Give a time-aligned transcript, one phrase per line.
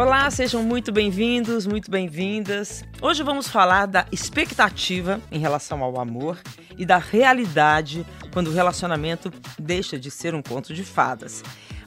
[0.00, 2.82] Olá, sejam muito bem-vindos, muito bem-vindas.
[3.02, 6.38] Hoje vamos falar da expectativa em relação ao amor
[6.78, 11.42] e da realidade quando o relacionamento deixa de ser um conto de fadas.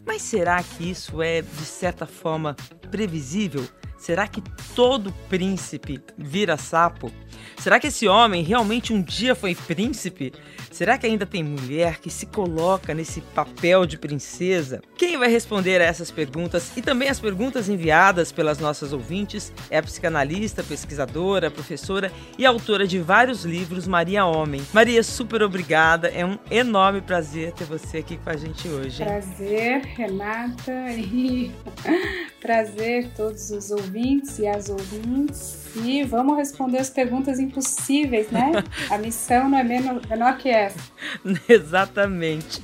[0.05, 2.55] Mas será que isso é, de certa forma,
[2.91, 3.67] previsível?
[4.03, 4.43] Será que
[4.75, 7.09] todo príncipe vira sapo?
[7.57, 10.33] Será que esse homem realmente um dia foi príncipe?
[10.69, 14.81] Será que ainda tem mulher que se coloca nesse papel de princesa?
[14.97, 19.77] Quem vai responder a essas perguntas e também as perguntas enviadas pelas nossas ouvintes é
[19.77, 24.61] a psicanalista, pesquisadora, professora e autora de vários livros, Maria Homem.
[24.73, 26.09] Maria, super obrigada.
[26.09, 29.05] É um enorme prazer ter você aqui com a gente hoje.
[29.05, 31.51] Prazer, Renata, e
[32.41, 33.92] prazer todos os ouvintes
[34.39, 35.67] e as ouvintes.
[35.83, 38.51] E vamos responder as perguntas impossíveis, né?
[38.89, 40.79] A missão não é menor que essa.
[41.47, 42.61] Exatamente.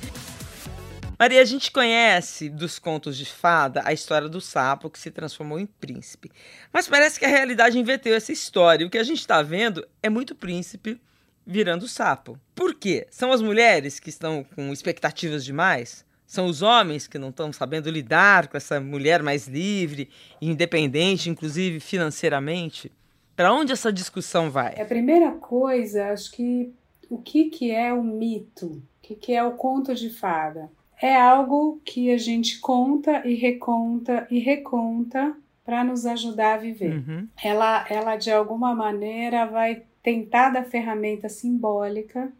[1.18, 5.60] Maria, a gente conhece dos contos de fada a história do sapo que se transformou
[5.60, 6.30] em príncipe.
[6.72, 8.86] Mas parece que a realidade inverteu essa história.
[8.86, 10.98] O que a gente está vendo é muito príncipe
[11.46, 12.40] virando sapo.
[12.54, 13.06] Por quê?
[13.10, 16.06] São as mulheres que estão com expectativas demais?
[16.30, 20.08] São os homens que não estão sabendo lidar com essa mulher mais livre
[20.40, 22.92] independente, inclusive financeiramente?
[23.34, 24.80] Para onde essa discussão vai?
[24.80, 26.72] A primeira coisa, acho que
[27.08, 28.66] o que, que é o mito?
[28.66, 30.70] O que, que é o conto de fada?
[31.02, 36.94] É algo que a gente conta e reconta e reconta para nos ajudar a viver.
[36.94, 37.26] Uhum.
[37.42, 42.32] Ela, ela, de alguma maneira, vai tentar dar ferramenta simbólica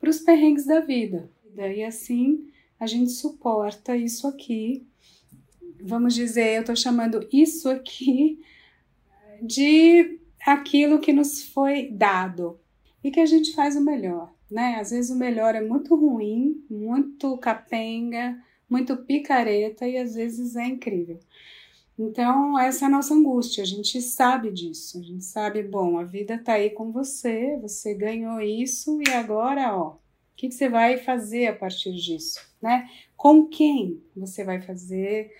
[0.00, 1.30] para os perrengues da vida.
[1.56, 4.86] E assim a gente suporta isso aqui.
[5.82, 8.40] Vamos dizer, eu estou chamando isso aqui
[9.42, 12.58] de aquilo que nos foi dado
[13.02, 14.76] e que a gente faz o melhor, né?
[14.80, 20.66] Às vezes o melhor é muito ruim, muito capenga, muito picareta e às vezes é
[20.66, 21.18] incrível.
[21.98, 26.02] Então, essa é a nossa angústia, a gente sabe disso, a gente sabe, bom, a
[26.02, 29.98] vida tá aí com você, você ganhou isso e agora, ó, o
[30.34, 32.88] que, que você vai fazer a partir disso, né?
[33.14, 35.30] Com quem você vai fazer,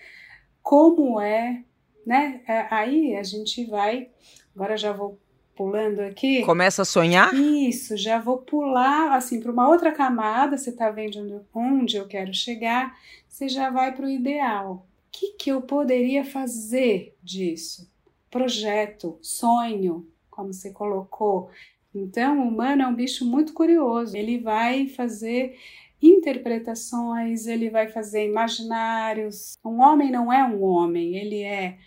[0.61, 1.63] como é,
[2.05, 2.41] né?
[2.47, 4.09] É, aí a gente vai,
[4.55, 5.19] agora já vou
[5.55, 6.43] pulando aqui.
[6.43, 7.33] Começa a sonhar?
[7.33, 10.55] Isso, já vou pular assim para uma outra camada.
[10.55, 12.95] Você está vendo onde eu quero chegar,
[13.27, 14.85] você já vai para o ideal.
[15.07, 17.89] O que, que eu poderia fazer disso?
[18.29, 21.49] Projeto, sonho, como você colocou.
[21.91, 24.15] Então, o humano é um bicho muito curioso.
[24.15, 25.57] Ele vai fazer
[26.07, 29.57] interpretações, ele vai fazer imaginários.
[29.63, 31.77] Um homem não é um homem, ele é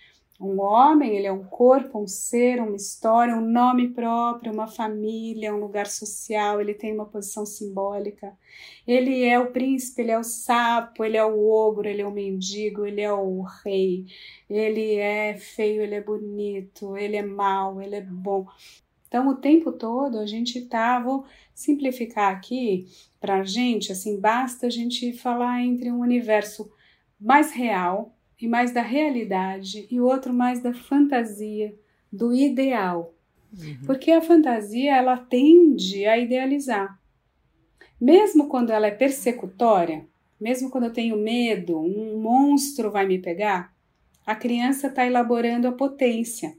[0.40, 5.52] um homem, ele é um corpo, um ser, uma história, um nome próprio, uma família,
[5.52, 8.36] um lugar social, ele tem uma posição simbólica.
[8.86, 12.12] Ele é o príncipe, ele é o sapo, ele é o ogro, ele é o
[12.12, 14.06] mendigo, ele é o rei.
[14.48, 18.46] Ele é feio, ele é bonito, ele é mau, ele é bom.
[19.08, 21.24] Então, o tempo todo a gente tá, vou
[21.54, 22.86] simplificar aqui
[23.20, 26.70] para a gente, assim, basta a gente falar entre um universo
[27.18, 31.74] mais real, e mais da realidade, e o outro mais da fantasia,
[32.10, 33.14] do ideal.
[33.52, 33.78] Uhum.
[33.84, 36.98] Porque a fantasia ela tende a idealizar.
[38.00, 40.06] Mesmo quando ela é persecutória,
[40.41, 43.74] mesmo quando eu tenho medo, um monstro vai me pegar,
[44.24, 46.56] a criança está elaborando a potência.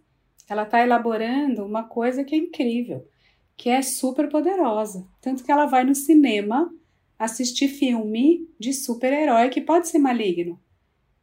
[0.50, 3.08] Ela está elaborando uma coisa que é incrível,
[3.56, 5.06] que é super poderosa.
[5.22, 6.74] Tanto que ela vai no cinema
[7.18, 10.60] assistir filme de super-herói que pode ser maligno.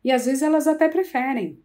[0.05, 1.59] E às vezes elas até preferem.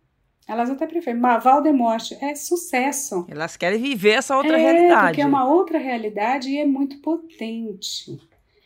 [0.48, 1.20] Elas até preferem.
[1.20, 3.26] Mas Valdemorte é sucesso.
[3.30, 5.08] Elas querem viver essa outra é, realidade.
[5.10, 8.20] Porque é uma outra realidade e é muito potente.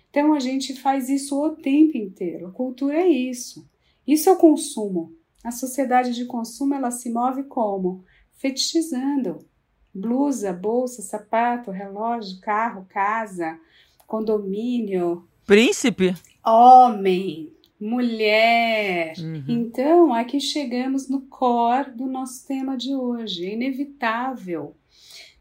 [0.09, 2.47] Então a gente faz isso o tempo inteiro.
[2.47, 3.67] A cultura é isso.
[4.07, 5.13] Isso é o consumo.
[5.43, 8.03] A sociedade de consumo ela se move como?
[8.35, 9.45] Fetichizando.
[9.93, 13.59] Blusa, bolsa, sapato, relógio, carro, casa,
[14.07, 15.27] condomínio.
[15.45, 16.13] Príncipe?
[16.43, 19.13] Homem mulher.
[19.19, 19.43] Uhum.
[19.47, 23.45] Então, aqui chegamos no core do nosso tema de hoje.
[23.45, 24.75] É inevitável.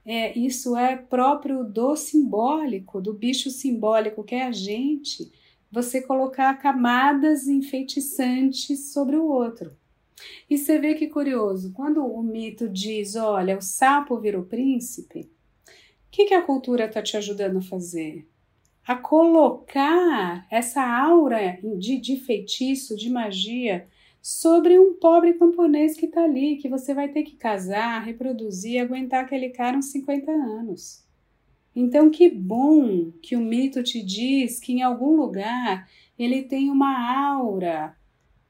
[0.04, 5.32] É, isso é próprio do simbólico, do bicho simbólico que é a gente,
[5.72, 9.72] você colocar camadas enfeitiçantes sobre o outro.
[10.48, 15.30] E você vê que curioso, quando o mito diz, olha, o sapo virou príncipe,
[15.66, 18.26] o que, que a cultura está te ajudando a fazer?
[18.86, 23.86] a colocar essa aura de, de feitiço, de magia,
[24.20, 29.24] sobre um pobre camponês que está ali, que você vai ter que casar, reproduzir, aguentar
[29.24, 31.02] aquele cara uns 50 anos.
[31.74, 35.88] Então, que bom que o mito te diz que em algum lugar
[36.18, 37.96] ele tem uma aura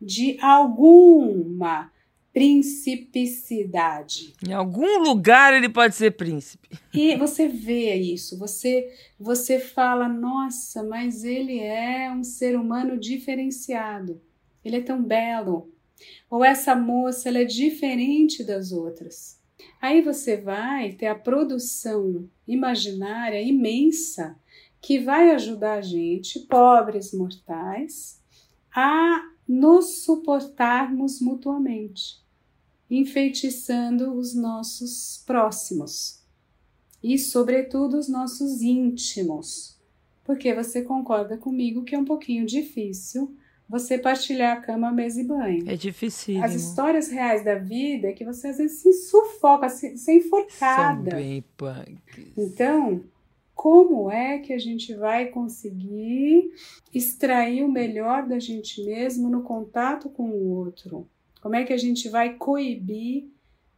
[0.04, 1.92] de alguma
[2.32, 4.34] principicidade.
[4.46, 6.68] Em algum lugar ele pode ser príncipe.
[6.92, 14.20] E você vê isso, você você fala, nossa, mas ele é um ser humano diferenciado.
[14.64, 15.72] Ele é tão belo.
[16.28, 19.40] Ou essa moça, ela é diferente das outras.
[19.80, 24.36] Aí você vai ter a produção imaginária imensa
[24.80, 28.20] que vai ajudar a gente, pobres mortais,
[28.74, 32.24] a nos suportarmos mutuamente
[32.90, 36.22] enfeitiçando os nossos próximos
[37.02, 39.78] e, sobretudo, os nossos íntimos.
[40.24, 43.36] Porque você concorda comigo que é um pouquinho difícil
[43.68, 45.68] você partilhar a cama, mesa e banho.
[45.68, 46.42] É difícil.
[46.42, 51.10] As histórias reais da vida é que você às vezes se sufoca, se, se enforcada.
[51.10, 52.32] São bem punks.
[52.36, 53.02] Então,
[53.54, 56.52] como é que a gente vai conseguir
[56.92, 61.08] extrair o melhor da gente mesmo no contato com o outro?
[61.40, 63.28] Como é que a gente vai coibir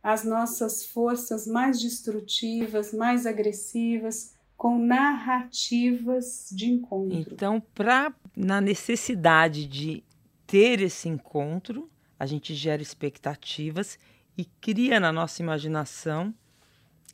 [0.02, 7.34] as nossas forças mais destrutivas, mais agressivas, com narrativas de encontro?
[7.34, 10.02] Então, para na necessidade de
[10.46, 13.99] ter esse encontro, a gente gera expectativas
[14.38, 16.34] e cria na nossa imaginação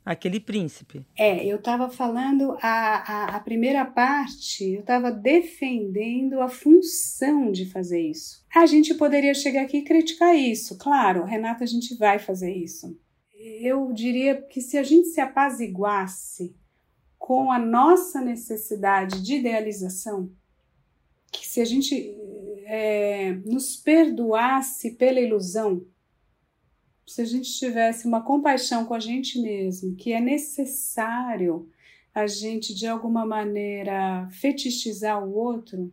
[0.04, 1.04] aquele príncipe.
[1.16, 7.66] É, eu estava falando a, a, a, primeira parte, eu estava defendendo a função de
[7.66, 8.44] fazer isso.
[8.54, 12.98] A gente poderia chegar aqui e criticar isso, claro, Renata, a gente vai fazer isso.
[13.60, 16.54] Eu diria que se a gente se apaziguasse
[17.18, 20.30] com a nossa necessidade de idealização,
[21.30, 22.14] que se a gente
[22.66, 25.84] é, nos perdoasse pela ilusão,
[27.12, 31.68] se a gente tivesse uma compaixão com a gente mesmo, que é necessário
[32.14, 35.92] a gente de alguma maneira fetichizar o outro,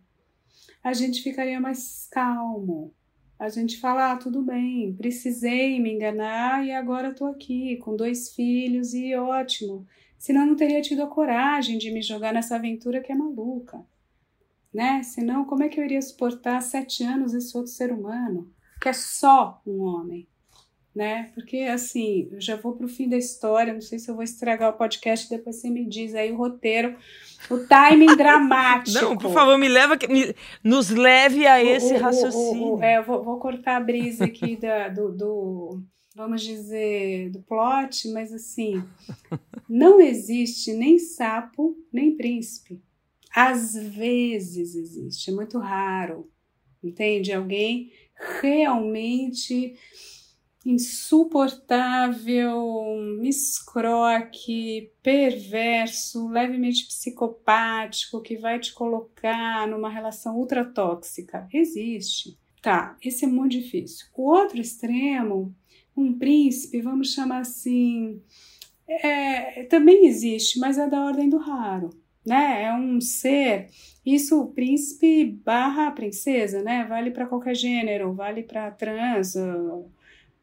[0.81, 2.93] a gente ficaria mais calmo.
[3.37, 8.33] A gente fala, ah, tudo bem, precisei me enganar e agora estou aqui com dois
[8.33, 9.85] filhos e ótimo.
[10.17, 13.85] Senão não teria tido a coragem de me jogar nessa aventura que é maluca.
[14.73, 15.03] Né?
[15.03, 18.93] Senão, como é que eu iria suportar sete anos esse outro ser humano, que é
[18.93, 20.27] só um homem?
[20.95, 21.31] Né?
[21.33, 24.23] Porque assim, eu já vou para o fim da história, não sei se eu vou
[24.23, 26.95] estragar o podcast, depois você me diz aí o roteiro,
[27.49, 28.99] o timing dramático.
[28.99, 32.63] Não, por favor, me leva, me, nos leve a esse o, raciocínio.
[32.63, 35.81] O, o, é, eu vou, vou, cortar a brisa aqui da, do, do,
[36.15, 38.83] vamos dizer, do plot, mas assim,
[39.69, 42.81] não existe nem sapo, nem príncipe.
[43.33, 46.27] Às vezes existe, é muito raro,
[46.83, 47.31] entende?
[47.31, 47.91] Alguém
[48.41, 49.75] realmente
[50.65, 52.53] insuportável,
[53.23, 61.47] escroque, perverso, levemente psicopático, que vai te colocar numa relação ultra tóxica.
[61.53, 62.37] Existe.
[62.61, 64.07] Tá, esse é muito difícil.
[64.15, 65.55] O outro extremo,
[65.95, 68.21] um príncipe, vamos chamar assim,
[68.85, 71.89] é, também existe, mas é da ordem do raro.
[72.25, 72.63] Né?
[72.63, 73.67] É um ser,
[74.05, 76.83] isso príncipe barra princesa, né?
[76.83, 79.35] Vale para qualquer gênero, vale para trans,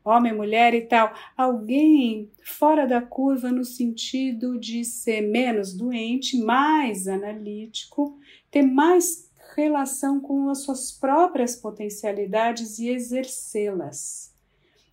[0.06, 7.08] homem, mulher e tal, alguém fora da curva no sentido de ser menos doente, mais
[7.08, 8.18] analítico,
[8.50, 14.34] ter mais relação com as suas próprias potencialidades e exercê-las.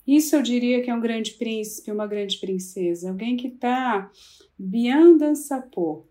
[0.05, 4.11] Isso eu diria que é um grande príncipe, uma grande princesa, alguém que está
[4.57, 6.07] bien dans sa peau,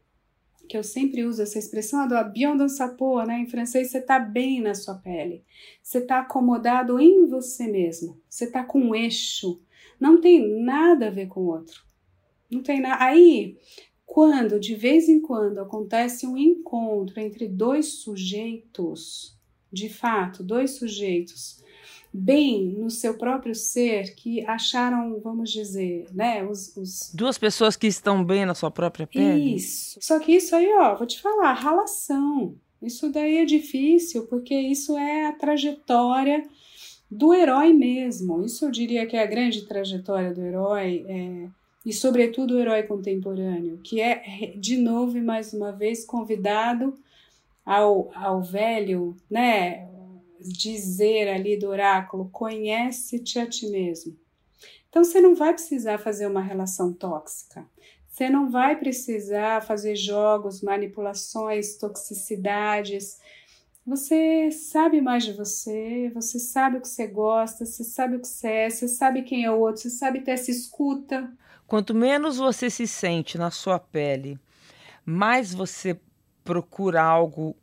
[0.72, 3.40] que eu sempre uso essa expressão do bien dans sa peau, né?
[3.40, 5.44] Em francês, você está bem na sua pele.
[5.82, 8.18] Você está acomodado em você mesmo.
[8.26, 9.60] Você está com um eixo.
[10.00, 11.84] Não tem nada a ver com o outro.
[12.50, 13.04] Não tem nada.
[13.04, 13.58] Aí,
[14.06, 19.38] quando de vez em quando acontece um encontro entre dois sujeitos,
[19.72, 21.62] de fato, dois sujeitos
[22.12, 27.10] bem no seu próprio ser, que acharam, vamos dizer, né, os, os...
[27.14, 29.54] Duas pessoas que estão bem na sua própria pele.
[29.54, 29.98] Isso.
[30.00, 32.54] Só que isso aí, ó, vou te falar, relação.
[32.82, 36.42] Isso daí é difícil, porque isso é a trajetória
[37.10, 38.44] do herói mesmo.
[38.44, 41.48] Isso eu diria que é a grande trajetória do herói, é,
[41.84, 46.94] e sobretudo o herói contemporâneo, que é, de novo e mais uma vez, convidado
[47.64, 49.88] ao, ao velho, né,
[50.40, 54.16] dizer ali do oráculo: conhece-te a ti mesmo.
[54.88, 57.66] Então você não vai precisar fazer uma relação tóxica.
[58.08, 63.18] Você não vai precisar fazer jogos, manipulações, toxicidades.
[63.86, 68.28] Você sabe mais de você, você sabe o que você gosta, você sabe o que
[68.28, 71.32] você é, você sabe quem é o outro, você sabe ter essa escuta.
[71.66, 74.38] Quanto menos você se sente na sua pele,
[75.06, 75.98] mais você
[76.44, 77.56] procura algo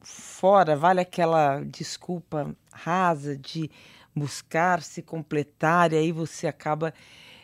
[0.00, 3.70] fora, vale aquela desculpa rasa de
[4.14, 6.92] buscar se completar, e aí você acaba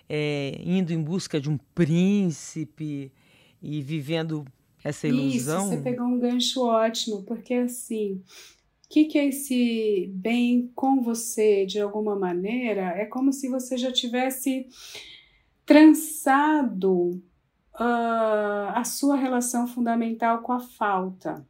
[0.09, 3.13] é, indo em busca de um príncipe
[3.63, 4.45] e vivendo
[4.83, 5.65] essa ilusão.
[5.65, 8.23] Isso, você pegou um gancho ótimo, porque assim,
[8.85, 12.83] o que, que é esse bem com você de alguma maneira?
[12.97, 14.67] É como se você já tivesse
[15.65, 17.23] trançado
[17.75, 21.47] uh, a sua relação fundamental com a falta.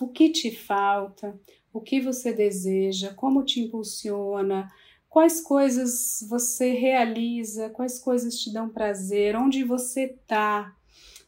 [0.00, 1.38] O que te falta?
[1.72, 3.12] O que você deseja?
[3.14, 4.70] Como te impulsiona?
[5.08, 7.70] Quais coisas você realiza?
[7.70, 9.36] Quais coisas te dão prazer?
[9.36, 10.74] Onde você está?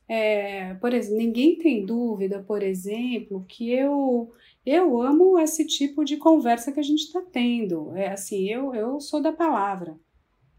[0.08, 4.32] É, por exemplo, ninguém tem dúvida, por exemplo, que eu
[4.64, 7.96] eu amo esse tipo de conversa que a gente está tendo.
[7.96, 9.98] É assim, eu, eu sou da palavra.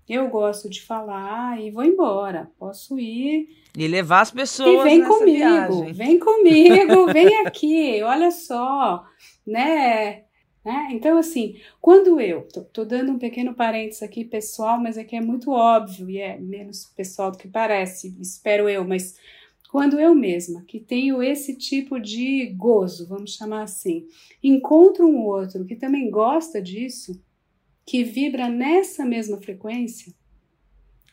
[0.08, 2.51] Eu gosto de falar e vou embora.
[2.58, 3.50] Posso ir.
[3.77, 4.81] E levar as pessoas.
[4.81, 5.93] E vem comigo, viagem.
[5.93, 9.05] vem comigo, vem aqui, olha só,
[9.46, 10.24] né?
[10.63, 10.89] Né?
[10.91, 15.15] Então, assim, quando eu, tô, tô, dando um pequeno parênteses aqui pessoal, mas é que
[15.15, 19.15] é muito óbvio e é menos pessoal do que parece, espero eu, mas
[19.72, 24.05] quando eu mesma, que tenho esse tipo de gozo, vamos chamar assim,
[24.43, 27.20] encontro um outro que também gosta disso,
[27.85, 30.13] que vibra nessa mesma frequência,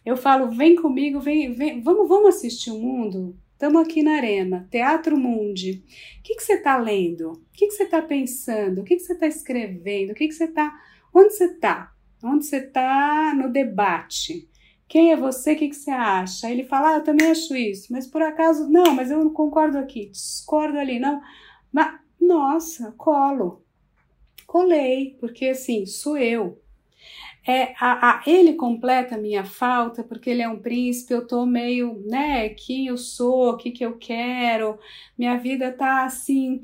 [0.05, 3.37] eu falo, vem comigo, vem, vem vamos, vamos assistir o mundo?
[3.53, 5.83] Estamos aqui na arena, Teatro Mundi.
[6.21, 7.33] O que, que você está lendo?
[7.33, 8.81] O que, que você está pensando?
[8.81, 10.13] O que, que você está escrevendo?
[10.13, 10.73] O que, que você está.
[11.13, 11.93] Onde você está?
[12.23, 14.49] Onde você está no debate?
[14.87, 15.53] Quem é você?
[15.53, 16.51] O que, que você acha?
[16.51, 19.77] Ele fala, ah, eu também acho isso, mas por acaso, não, mas eu não concordo
[19.77, 21.21] aqui, discordo ali, não.
[21.73, 23.63] Mas, nossa, colo.
[24.49, 26.59] Colei, porque assim, sou eu.
[27.47, 31.45] É, a, a, ele completa a minha falta porque ele é um príncipe, eu tô
[31.45, 34.79] meio, né, quem eu sou, o que que eu quero,
[35.19, 36.63] minha vida tá assim,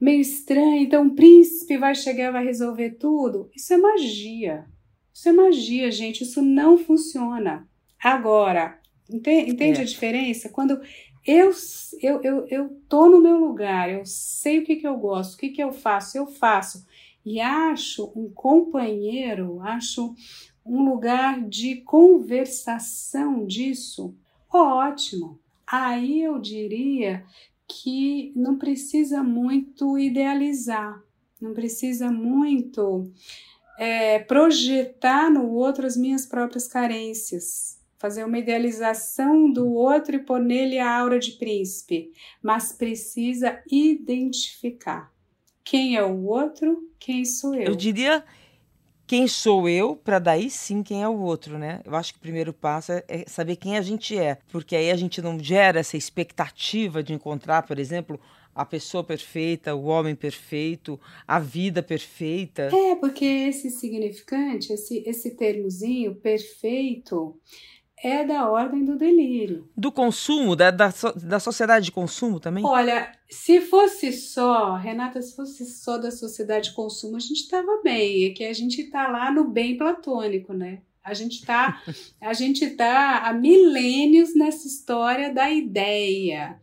[0.00, 3.50] meio estranha, então um príncipe vai chegar vai resolver tudo.
[3.54, 4.64] Isso é magia.
[5.12, 6.22] Isso é magia, gente.
[6.22, 7.68] Isso não funciona.
[8.02, 8.80] Agora,
[9.10, 9.82] entende, entende é.
[9.82, 10.48] a diferença?
[10.48, 10.80] Quando
[11.26, 11.50] eu,
[12.02, 15.38] eu, eu, eu tô no meu lugar, eu sei o que, que eu gosto, o
[15.38, 16.86] que, que eu faço, eu faço.
[17.24, 20.14] E acho um companheiro, acho
[20.64, 24.14] um lugar de conversação disso
[24.52, 25.38] ótimo.
[25.66, 27.24] Aí eu diria
[27.66, 31.02] que não precisa muito idealizar,
[31.40, 33.10] não precisa muito
[33.78, 40.40] é, projetar no outro as minhas próprias carências, fazer uma idealização do outro e pôr
[40.40, 42.12] nele a aura de príncipe,
[42.42, 45.13] mas precisa identificar
[45.74, 47.62] quem é o outro, quem sou eu.
[47.62, 48.24] Eu diria
[49.08, 51.80] quem sou eu, para daí sim quem é o outro, né?
[51.84, 54.88] Eu acho que o primeiro passo é, é saber quem a gente é, porque aí
[54.92, 58.20] a gente não gera essa expectativa de encontrar, por exemplo,
[58.54, 62.70] a pessoa perfeita, o homem perfeito, a vida perfeita.
[62.72, 67.36] É, porque esse significante, esse, esse termozinho perfeito,
[68.04, 69.66] é da ordem do delírio.
[69.74, 72.64] Do consumo, da, da, da sociedade de consumo também?
[72.64, 77.80] Olha, se fosse só, Renata, se fosse só da sociedade de consumo, a gente estava
[77.82, 78.26] bem.
[78.26, 80.82] É que a gente está lá no bem platônico, né?
[81.02, 81.82] A gente está
[82.20, 86.60] a gente tá há milênios nessa história da ideia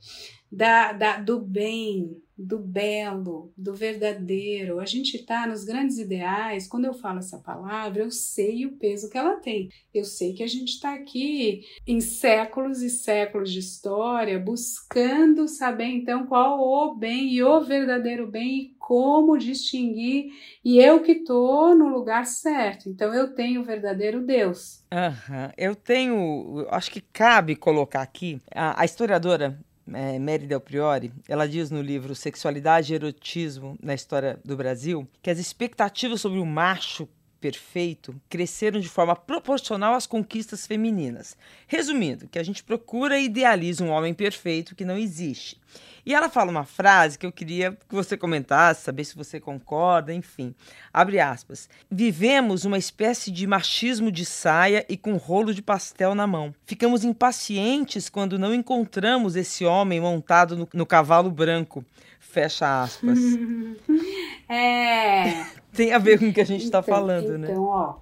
[0.52, 4.80] da, da, do bem, do belo, do verdadeiro.
[4.80, 6.68] A gente está nos grandes ideais.
[6.68, 9.70] Quando eu falo essa palavra, eu sei o peso que ela tem.
[9.94, 15.86] Eu sei que a gente está aqui em séculos e séculos de história buscando saber
[15.86, 20.32] então qual o bem e o verdadeiro bem e como distinguir.
[20.66, 22.90] E eu que estou no lugar certo.
[22.90, 24.84] Então eu tenho o verdadeiro Deus.
[24.92, 25.52] Uhum.
[25.58, 29.58] Eu tenho, acho que cabe colocar aqui a, a historiadora
[29.94, 35.08] é, Mary Del Priori, ela diz no livro Sexualidade e Erotismo na História do Brasil
[35.22, 37.08] que as expectativas sobre o macho
[37.42, 41.36] perfeito cresceram de forma proporcional às conquistas femininas.
[41.68, 45.60] Resumindo, que a gente procura e idealiza um homem perfeito que não existe.
[46.06, 50.14] E ela fala uma frase que eu queria que você comentasse, saber se você concorda,
[50.14, 50.54] enfim.
[50.94, 51.70] Abre aspas.
[51.90, 56.54] Vivemos uma espécie de machismo de saia e com rolo de pastel na mão.
[56.66, 61.86] Ficamos impacientes quando não encontramos esse homem montado no, no cavalo branco.
[62.20, 63.20] Fecha aspas.
[64.50, 65.46] é.
[65.74, 67.52] Tem a ver com o que a gente está então, falando, então, né?
[67.52, 68.00] Então, ó,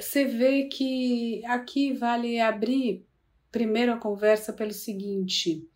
[0.00, 3.04] você vê que aqui vale abrir
[3.50, 5.68] primeiro a conversa pelo seguinte: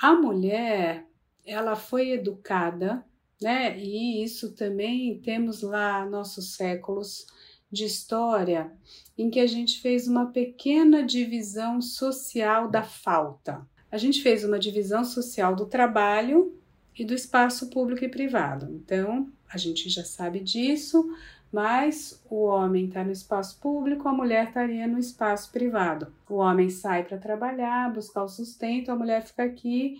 [0.00, 1.06] a mulher,
[1.44, 3.04] ela foi educada,
[3.40, 3.78] né?
[3.78, 7.26] E isso também temos lá nossos séculos
[7.70, 8.72] de história
[9.16, 13.66] em que a gente fez uma pequena divisão social da falta.
[13.90, 16.58] A gente fez uma divisão social do trabalho
[16.96, 18.70] e do espaço público e privado.
[18.72, 21.08] Então, a gente já sabe disso,
[21.52, 26.12] mas o homem está no espaço público, a mulher estaria no espaço privado.
[26.28, 29.96] O homem sai para trabalhar, buscar o sustento, a mulher fica aqui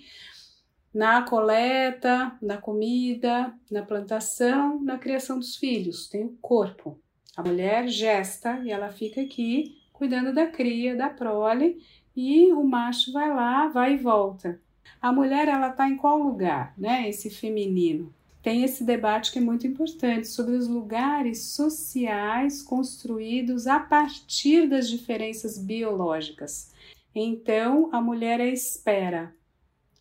[0.92, 6.08] na coleta, na comida, na plantação, na criação dos filhos.
[6.08, 6.98] Tem o corpo.
[7.36, 11.82] A mulher gesta e ela fica aqui cuidando da cria, da prole,
[12.14, 14.60] e o macho vai lá, vai e volta.
[15.00, 17.08] A mulher ela está em qual lugar, né?
[17.08, 18.12] Esse feminino
[18.42, 24.88] tem esse debate que é muito importante sobre os lugares sociais construídos a partir das
[24.88, 26.72] diferenças biológicas.
[27.14, 29.34] Então, a mulher é espera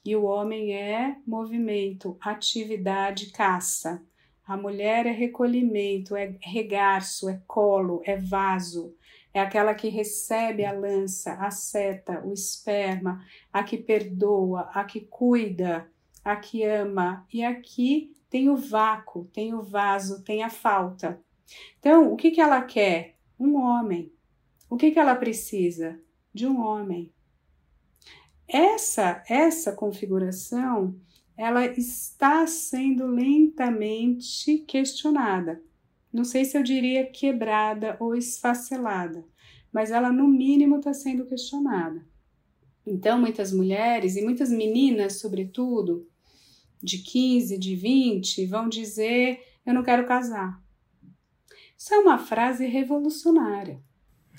[0.05, 4.01] e o homem é movimento, atividade, caça.
[4.45, 8.95] A mulher é recolhimento, é regarço, é colo, é vaso.
[9.33, 15.01] É aquela que recebe a lança, a seta, o esperma, a que perdoa, a que
[15.01, 15.91] cuida,
[16.23, 17.27] a que ama.
[17.33, 21.21] E aqui tem o vácuo, tem o vaso, tem a falta.
[21.79, 23.17] Então, o que, que ela quer?
[23.39, 24.11] Um homem.
[24.69, 25.99] O que, que ela precisa?
[26.33, 27.11] De um homem.
[28.47, 30.95] Essa, essa configuração,
[31.35, 35.61] ela está sendo lentamente questionada.
[36.11, 39.23] Não sei se eu diria quebrada ou esfacelada,
[39.71, 42.05] mas ela no mínimo está sendo questionada.
[42.85, 46.07] Então, muitas mulheres e muitas meninas, sobretudo,
[46.81, 50.61] de 15, de 20, vão dizer: Eu não quero casar.
[51.77, 53.79] Isso é uma frase revolucionária.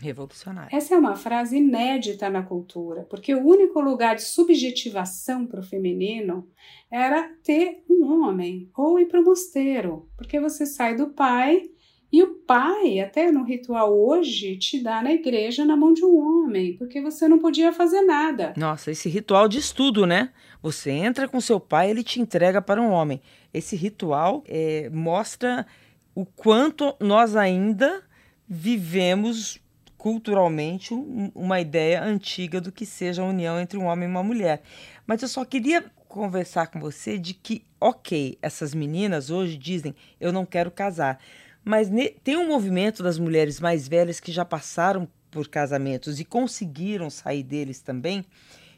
[0.01, 0.77] Revolucionária.
[0.77, 5.63] Essa é uma frase inédita na cultura, porque o único lugar de subjetivação para o
[5.63, 6.49] feminino
[6.89, 11.69] era ter um homem ou ir para o mosteiro, porque você sai do pai
[12.11, 16.17] e o pai, até no ritual hoje, te dá na igreja na mão de um
[16.17, 18.55] homem, porque você não podia fazer nada.
[18.57, 20.31] Nossa, esse ritual de estudo, né?
[20.63, 23.21] Você entra com seu pai, ele te entrega para um homem.
[23.53, 25.67] Esse ritual é, mostra
[26.15, 28.03] o quanto nós ainda
[28.49, 29.61] vivemos
[29.99, 30.95] culturalmente
[31.35, 34.63] uma ideia antiga do que seja a união entre um homem e uma mulher.
[35.07, 40.33] Mas eu só queria conversar com você de que, ok, essas meninas hoje dizem eu
[40.33, 41.21] não quero casar.
[41.69, 41.91] Mas
[42.25, 47.43] tem um movimento das mulheres mais velhas que já passaram por casamentos e conseguiram sair
[47.43, 48.25] deles também,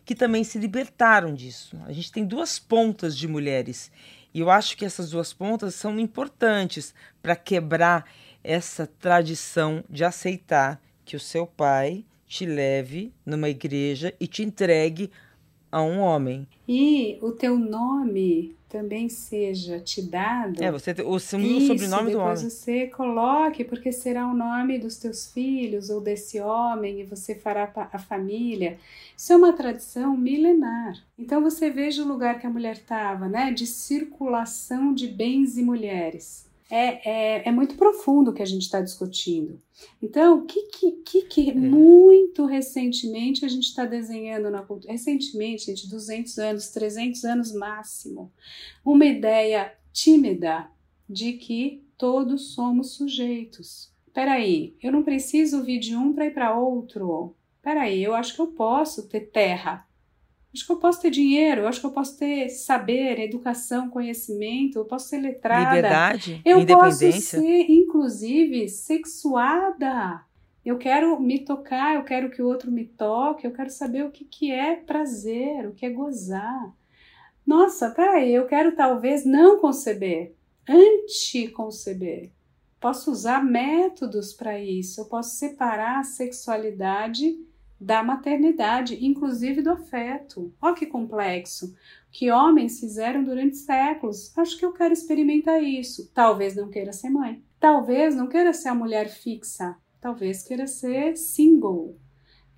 [0.04, 1.76] que também se libertaram disso.
[1.86, 3.92] A gente tem duas pontas de mulheres
[4.34, 8.10] e eu acho que essas duas pontas são importantes para quebrar
[8.42, 15.12] essa tradição de aceitar que o seu pai te leve numa igreja e te entregue
[15.70, 16.44] a um homem.
[16.66, 20.62] E o teu nome também seja te dado.
[20.62, 21.28] É, você o, Isso,
[21.66, 22.34] sobrenome do homem.
[22.34, 27.34] Depois você coloque, porque será o nome dos teus filhos ou desse homem e você
[27.34, 28.78] fará a família.
[29.16, 30.94] Isso é uma tradição milenar.
[31.18, 33.52] Então você veja o lugar que a mulher estava, né?
[33.52, 38.62] De circulação de bens e mulheres é, é, é muito profundo o que a gente
[38.62, 39.60] está discutindo.
[40.00, 40.62] Então, o que,
[41.02, 41.54] que, que, é.
[41.54, 44.92] muito recentemente a gente está desenhando na cultura?
[44.92, 48.32] Recentemente, gente, 200 anos, 300 anos máximo.
[48.84, 50.70] Uma ideia tímida
[51.08, 53.90] de que todos somos sujeitos.
[54.14, 57.34] Peraí, eu não preciso vir de um para ir para outro.
[57.62, 59.86] Peraí, eu acho que eu posso ter terra
[60.52, 64.84] Acho que eu posso ter dinheiro, acho que eu posso ter saber, educação, conhecimento, eu
[64.84, 65.76] posso ser letrada.
[65.76, 67.38] Liberdade, eu independência.
[67.38, 70.24] posso ser, inclusive, sexuada.
[70.64, 74.10] Eu quero me tocar, eu quero que o outro me toque, eu quero saber o
[74.10, 76.74] que, que é prazer, o que é gozar.
[77.46, 80.34] Nossa, peraí, eu quero talvez não conceber,
[80.68, 82.30] anticonceber.
[82.80, 87.38] Posso usar métodos para isso, eu posso separar a sexualidade
[87.80, 90.52] da maternidade, inclusive do afeto.
[90.60, 91.74] Olha que complexo.
[92.12, 94.36] Que homens fizeram durante séculos.
[94.36, 96.10] Acho que eu quero experimentar isso.
[96.12, 97.42] Talvez não queira ser mãe.
[97.58, 99.76] Talvez não queira ser a mulher fixa.
[100.00, 101.96] Talvez queira ser single.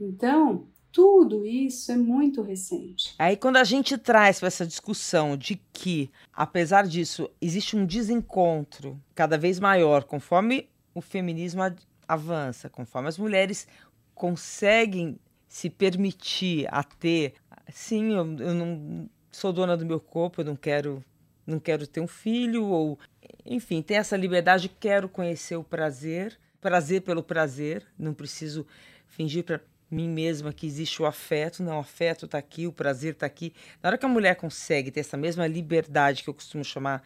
[0.00, 3.14] Então, tudo isso é muito recente.
[3.18, 9.00] Aí, quando a gente traz para essa discussão de que, apesar disso, existe um desencontro
[9.14, 11.62] cada vez maior conforme o feminismo
[12.06, 13.66] avança, conforme as mulheres
[14.14, 17.34] conseguem se permitir a ter,
[17.70, 21.04] sim, eu, eu não sou dona do meu corpo, eu não quero
[21.44, 22.98] não quero ter um filho ou
[23.44, 28.66] enfim, tem essa liberdade, quero conhecer o prazer, prazer pelo prazer, não preciso
[29.06, 33.12] fingir para mim mesma que existe o afeto, não, o afeto está aqui, o prazer
[33.12, 33.52] está aqui.
[33.82, 37.02] Na hora que a mulher consegue ter essa mesma liberdade que eu costumo chamar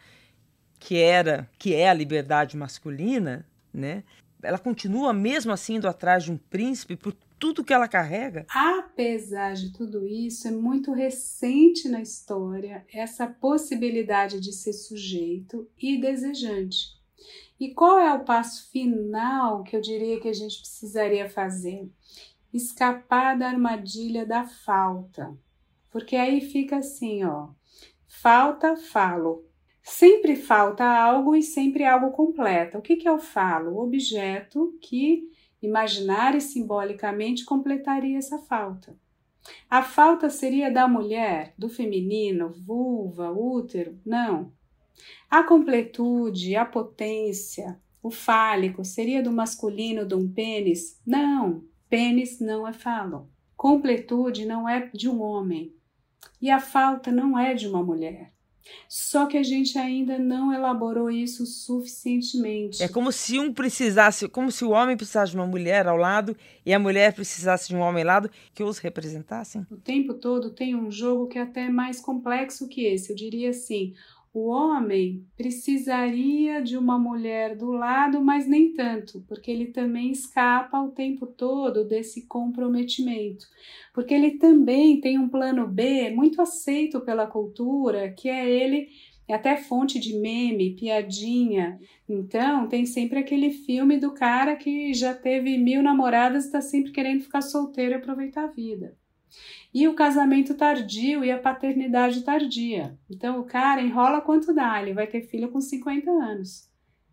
[0.79, 4.03] que era, que é a liberdade masculina, né?
[4.47, 8.45] Ela continua mesmo assim indo atrás de um príncipe por, tudo que ela carrega?
[8.49, 15.99] Apesar de tudo isso, é muito recente na história essa possibilidade de ser sujeito e
[15.99, 16.97] desejante.
[17.59, 21.89] E qual é o passo final que eu diria que a gente precisaria fazer?
[22.53, 25.35] Escapar da armadilha da falta.
[25.91, 27.49] Porque aí fica assim, ó.
[28.07, 29.46] Falta, falo.
[29.89, 32.77] Sempre falta algo e sempre algo completa.
[32.77, 33.71] O que, que eu falo?
[33.71, 38.93] O objeto que, imaginar e simbolicamente, completaria essa falta.
[39.69, 43.97] A falta seria da mulher, do feminino, vulva, útero?
[44.05, 44.51] Não.
[45.29, 51.01] A completude, a potência, o fálico seria do masculino de um pênis?
[51.05, 53.29] Não, pênis não é falo.
[53.55, 55.73] Completude não é de um homem.
[56.41, 58.36] E a falta não é de uma mulher.
[58.87, 62.81] Só que a gente ainda não elaborou isso suficientemente.
[62.81, 66.35] É como se um precisasse, como se o homem precisasse de uma mulher ao lado
[66.65, 69.65] e a mulher precisasse de um homem ao lado que os representassem.
[69.71, 73.11] O tempo todo tem um jogo que é até mais complexo que esse.
[73.11, 73.93] Eu diria assim:
[74.33, 80.79] o homem precisaria de uma mulher do lado, mas nem tanto, porque ele também escapa
[80.81, 83.45] o tempo todo desse comprometimento.
[83.93, 88.89] Porque ele também tem um plano B muito aceito pela cultura, que é ele
[89.27, 91.79] é até fonte de meme, piadinha.
[92.07, 96.91] Então, tem sempre aquele filme do cara que já teve mil namoradas e está sempre
[96.91, 98.95] querendo ficar solteiro e aproveitar a vida
[99.73, 102.97] e o casamento tardio e a paternidade tardia.
[103.09, 106.69] Então o cara enrola quanto dá, ele vai ter filho com 50 anos.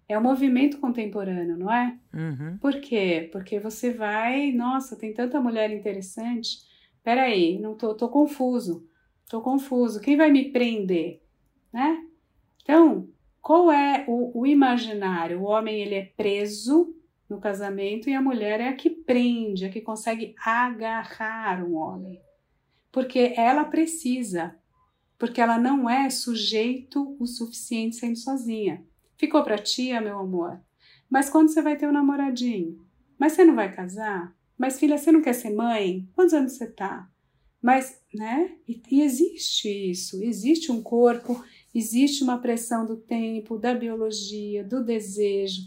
[0.09, 1.99] É o um movimento contemporâneo, não é?
[2.13, 2.59] Uhum.
[2.59, 3.29] Por quê?
[3.33, 6.59] Porque você vai, nossa, tem tanta mulher interessante.
[7.03, 8.87] Peraí, não tô, tô confuso.
[9.29, 10.01] Tô confuso.
[10.01, 11.23] Quem vai me prender?
[11.73, 12.05] Né?
[12.63, 13.09] Então,
[13.41, 15.41] qual é o, o imaginário?
[15.41, 16.95] O homem ele é preso
[17.35, 22.21] no casamento e a mulher é a que prende, a que consegue agarrar um homem
[22.95, 24.55] porque ela precisa,
[25.19, 28.87] porque ela não é sujeito o suficiente sendo sozinha.
[29.19, 30.61] Ficou para tia, meu amor.
[31.11, 32.87] Mas quando você vai ter um namoradinho?
[33.19, 34.33] Mas você não vai casar?
[34.57, 36.09] Mas filha, você não quer ser mãe?
[36.15, 37.11] Quantos anos você tá?
[37.61, 38.53] Mas, né?
[38.69, 41.45] E, e existe isso, existe um corpo,
[41.75, 45.63] existe uma pressão do tempo, da biologia, do desejo.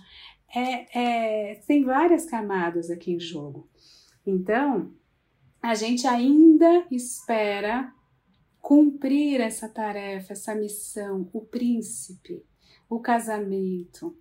[0.56, 3.68] É, é, tem várias camadas aqui em jogo.
[4.26, 4.92] Então,
[5.62, 7.94] a gente ainda espera
[8.62, 12.44] cumprir essa tarefa, essa missão, o príncipe,
[12.90, 14.16] o casamento,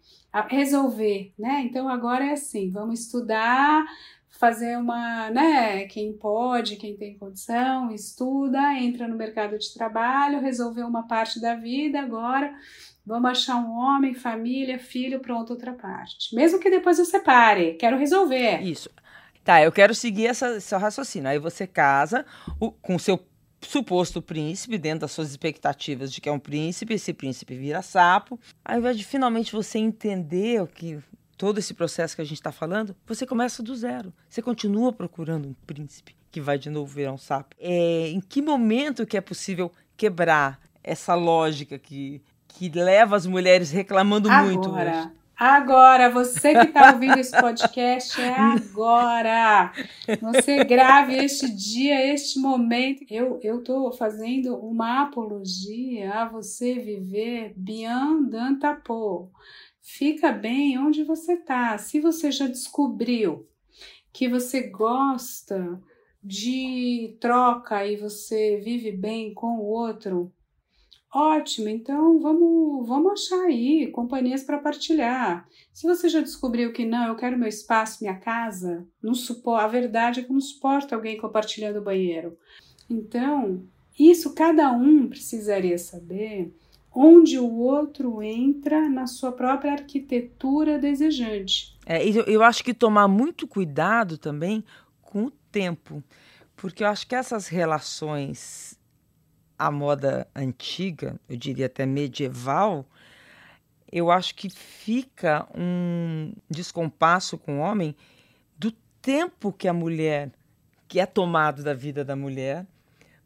[0.49, 1.63] resolver, né?
[1.63, 3.85] Então agora é assim, vamos estudar,
[4.39, 5.87] fazer uma, né?
[5.87, 11.55] Quem pode, quem tem condição, estuda, entra no mercado de trabalho, resolver uma parte da
[11.55, 12.55] vida, agora
[13.07, 16.35] vamos achar um homem, família, filho, pronto, outra parte.
[16.35, 18.61] Mesmo que depois eu separe, quero resolver.
[18.63, 18.91] Isso.
[19.45, 21.29] Tá, eu quero seguir essa, seu raciocínio.
[21.29, 22.27] Aí você casa
[22.59, 23.25] o, com seu
[23.61, 28.41] suposto príncipe, dentro das suas expectativas de que é um príncipe, esse príncipe vira sapo.
[28.65, 30.99] Ao invés de finalmente você entender o que
[31.37, 34.13] todo esse processo que a gente está falando, você começa do zero.
[34.29, 37.55] Você continua procurando um príncipe que vai de novo virar um sapo.
[37.59, 42.23] É, em que momento que é possível quebrar essa lógica que,
[42.57, 44.45] que leva as mulheres reclamando Agora.
[44.47, 45.11] muito hoje?
[45.39, 49.71] Agora, você que está ouvindo esse podcast, é agora.
[50.23, 53.05] Você grave este dia, este momento.
[53.11, 57.55] Eu estou fazendo uma apologia a você viver
[58.59, 59.31] ta peau.
[59.83, 61.77] Fica bem onde você está.
[61.77, 63.47] Se você já descobriu
[64.15, 65.79] que você gosta
[66.25, 70.33] de troca e você vive bem com o outro,
[71.15, 75.49] Ótimo, então vamos, vamos achar aí companhias para partilhar.
[75.73, 79.69] Se você já descobriu que não, eu quero meu espaço, minha casa, não suporto, a
[79.69, 82.37] verdade é que não suporto alguém compartilhando o banheiro.
[82.91, 83.63] Então,
[83.99, 86.53] isso cada um precisaria saber
[86.95, 91.77] onde o outro entra na sua própria arquitetura desejante.
[91.85, 94.65] É, eu, eu acho que tomar muito cuidado também
[95.03, 96.03] com o tempo,
[96.57, 98.76] porque eu acho que essas relações
[99.59, 102.87] a moda antiga, eu diria até medieval,
[103.91, 107.95] eu acho que fica um descompasso com o homem
[108.59, 110.31] do tempo que a mulher,
[110.89, 112.67] que é tomado da vida da mulher,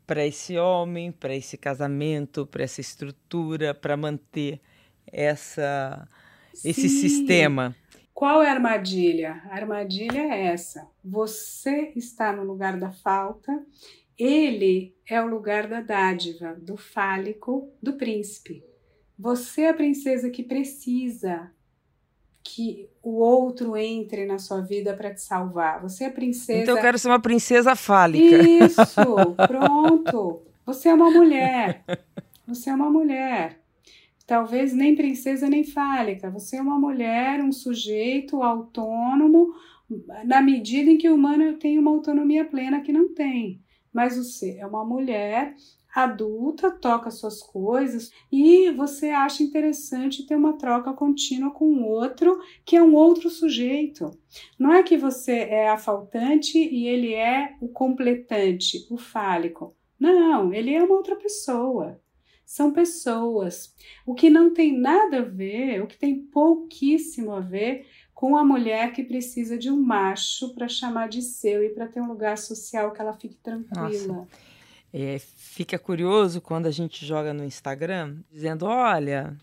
[0.06, 4.60] para esse homem, para esse casamento, para essa estrutura, para manter
[5.06, 6.08] essa
[6.64, 7.74] esse sistema.
[8.12, 9.40] Qual é a armadilha?
[9.48, 10.86] A armadilha é essa.
[11.02, 13.64] Você está no lugar da falta
[14.22, 18.62] ele é o lugar da dádiva, do fálico, do príncipe.
[19.18, 21.50] Você é a princesa que precisa.
[22.42, 25.80] que o outro entre na sua vida para te salvar.
[25.82, 26.62] Você é princesa.
[26.62, 28.36] Então eu quero ser uma princesa fálica.
[28.42, 28.84] Isso,
[29.46, 30.42] pronto.
[30.66, 31.84] Você é uma mulher.
[32.46, 33.60] Você é uma mulher.
[34.26, 36.30] Talvez nem princesa nem fálica.
[36.30, 39.54] Você é uma mulher, um sujeito autônomo,
[40.24, 43.60] na medida em que o humano tem uma autonomia plena que não tem.
[43.92, 45.54] Mas você é uma mulher
[45.94, 52.76] adulta, toca suas coisas e você acha interessante ter uma troca contínua com outro, que
[52.76, 54.10] é um outro sujeito.
[54.58, 59.74] Não é que você é a faltante e ele é o completante, o fálico.
[59.98, 62.00] Não, ele é uma outra pessoa.
[62.46, 63.72] São pessoas.
[64.04, 67.86] O que não tem nada a ver, o que tem pouquíssimo a ver
[68.20, 72.02] com a mulher que precisa de um macho para chamar de seu e para ter
[72.02, 74.14] um lugar social que ela fique tranquila.
[74.14, 74.28] Nossa.
[74.92, 79.34] É, fica curioso quando a gente joga no Instagram dizendo: olha,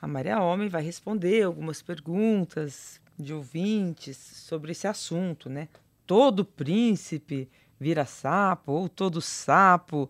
[0.00, 5.66] a Maria Homem vai responder algumas perguntas de ouvintes sobre esse assunto, né?
[6.06, 7.48] Todo príncipe
[7.80, 10.08] vira sapo ou todo sapo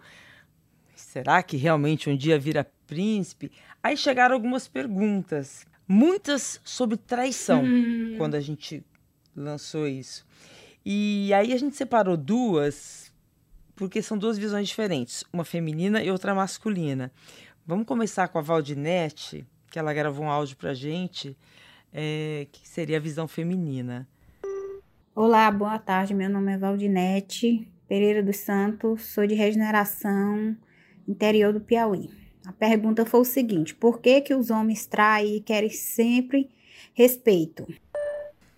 [0.95, 3.51] será que realmente um dia vira príncipe?
[3.83, 8.15] Aí chegaram algumas perguntas, muitas sobre traição, hum.
[8.17, 8.83] quando a gente
[9.37, 10.27] lançou isso.
[10.85, 13.13] E aí a gente separou duas
[13.77, 17.13] porque são duas visões diferentes, uma feminina e outra masculina.
[17.67, 21.37] Vamos começar com a Valdinete, que ela gravou um áudio para gente,
[21.93, 24.09] é, que seria a visão feminina.
[25.15, 26.15] Olá, boa tarde.
[26.15, 30.57] Meu nome é Valdinete Pereira dos Santos, sou de regeneração,
[31.07, 32.22] interior do Piauí.
[32.47, 36.51] A pergunta foi o seguinte: por que que os homens traem e querem sempre
[36.95, 37.67] respeito?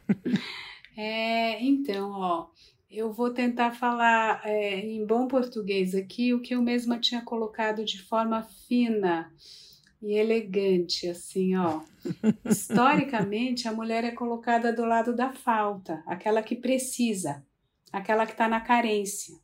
[0.97, 2.47] É, então, ó,
[2.89, 7.85] eu vou tentar falar é, em bom português aqui o que eu mesma tinha colocado
[7.85, 9.33] de forma fina
[10.01, 11.81] e elegante, assim, ó.
[12.49, 17.45] Historicamente, a mulher é colocada do lado da falta, aquela que precisa,
[17.93, 19.35] aquela que está na carência.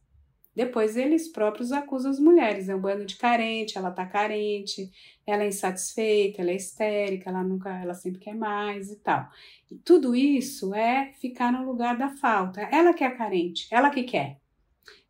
[0.54, 4.90] Depois eles próprios acusam as mulheres, é um bando de carente, ela tá carente,
[5.24, 9.28] ela é insatisfeita, ela é histérica, ela nunca, ela sempre quer mais e tal.
[9.70, 12.62] E tudo isso é ficar no lugar da falta.
[12.62, 14.40] Ela que é carente, ela que quer.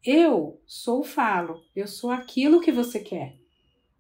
[0.05, 3.37] Eu sou o falo, eu sou aquilo que você quer.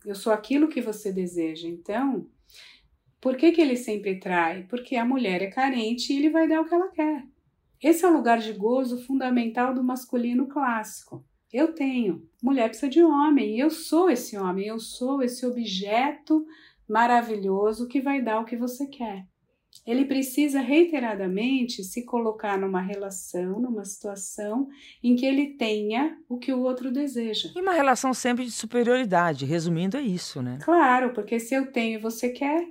[0.05, 1.69] Eu sou aquilo que você deseja.
[1.69, 2.27] Então,
[3.21, 4.65] por que, que ele sempre trai?
[4.69, 7.27] Porque a mulher é carente e ele vai dar o que ela quer.
[7.83, 11.25] Esse é o lugar de gozo fundamental do masculino clássico.
[11.53, 12.23] Eu tenho.
[12.43, 13.57] Mulher precisa de homem.
[13.57, 14.67] E eu sou esse homem.
[14.67, 16.45] Eu sou esse objeto
[16.89, 19.27] maravilhoso que vai dar o que você quer.
[19.87, 24.69] Ele precisa reiteradamente se colocar numa relação, numa situação
[25.03, 27.51] em que ele tenha o que o outro deseja.
[27.55, 30.59] E uma relação sempre de superioridade, resumindo, é isso, né?
[30.63, 32.69] Claro, porque se eu tenho e você quer,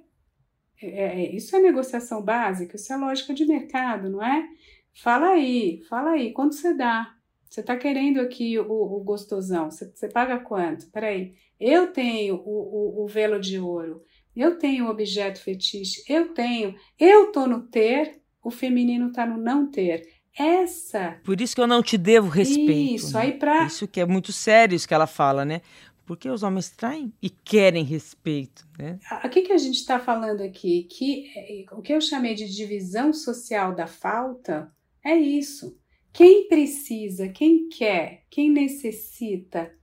[0.81, 4.47] é, é, isso é negociação básica, isso é lógica de mercado, não é?
[4.93, 7.15] Fala aí, fala aí, quanto você dá?
[7.49, 10.87] Você está querendo aqui o, o gostosão, você, você, paga quanto?
[10.91, 14.03] Peraí, eu tenho o, o, o velo de ouro,
[14.35, 19.37] eu tenho o objeto fetiche, eu tenho, eu tô no ter, o feminino tá no
[19.37, 20.07] não ter.
[20.37, 21.19] Essa.
[21.23, 22.95] Por isso que eu não te devo respeito.
[22.95, 23.21] Isso, né?
[23.21, 23.65] aí pra.
[23.65, 25.61] Isso que é muito sério isso que ela fala, né?
[26.05, 28.99] Porque os homens traem e querem respeito, né?
[29.23, 30.83] O que, que a gente está falando aqui?
[30.83, 34.71] Que é, o que eu chamei de divisão social da falta
[35.03, 35.75] é isso.
[36.11, 39.73] Quem precisa, quem quer, quem necessita?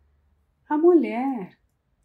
[0.69, 1.59] A mulher.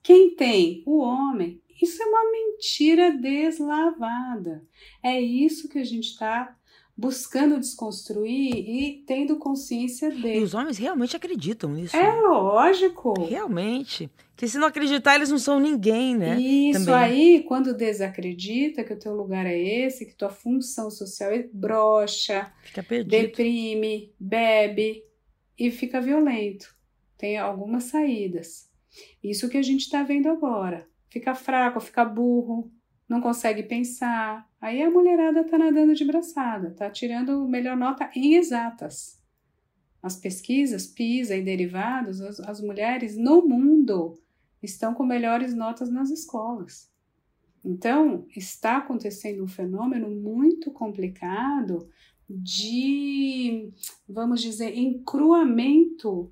[0.03, 0.83] Quem tem?
[0.85, 1.61] O homem.
[1.81, 4.67] Isso é uma mentira deslavada.
[5.03, 6.55] É isso que a gente está
[7.01, 10.37] buscando desconstruir e tendo consciência dele.
[10.37, 11.95] E os homens realmente acreditam nisso.
[11.97, 13.25] É lógico.
[13.25, 14.07] Realmente.
[14.35, 16.39] Que se não acreditar, eles não são ninguém, né?
[16.39, 16.95] Isso Também.
[16.95, 22.51] aí, quando desacredita que o teu lugar é esse, que tua função social é brocha,
[22.63, 23.09] fica perdido.
[23.09, 25.03] deprime, bebe
[25.57, 26.75] e fica violento.
[27.17, 28.69] Tem algumas saídas.
[29.23, 30.87] Isso que a gente está vendo agora.
[31.09, 32.71] Fica fraco, fica burro,
[33.11, 34.49] não consegue pensar.
[34.61, 39.21] Aí a mulherada tá nadando de braçada, tá tirando melhor nota em exatas.
[40.01, 44.17] As pesquisas PISA e derivados, as, as mulheres no mundo
[44.63, 46.89] estão com melhores notas nas escolas.
[47.65, 51.89] Então, está acontecendo um fenômeno muito complicado
[52.29, 53.73] de,
[54.07, 56.31] vamos dizer, encruamento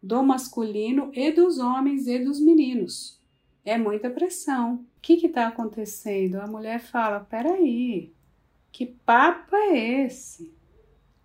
[0.00, 3.20] do masculino e dos homens e dos meninos.
[3.64, 4.86] É muita pressão.
[5.00, 6.36] O que está acontecendo?
[6.36, 8.12] A mulher fala: peraí,
[8.70, 10.52] que papo é esse?